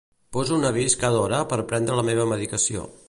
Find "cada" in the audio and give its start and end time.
1.03-1.19